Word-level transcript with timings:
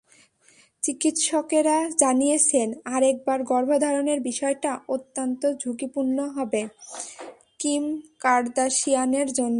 চিকিৎসকেরা 0.83 1.77
জানিয়েছেন, 1.99 2.67
আরেকবার 2.85 3.39
গর্ভধারণের 3.43 4.19
বিষয়টা 4.21 4.71
অত্যন্ত 4.87 5.41
ঝুঁকিপূর্ণ 5.61 6.17
হবে 6.27 6.61
কিম 7.59 7.83
কার্দাশিয়ানের 8.19 9.27
জন্য। 9.33 9.49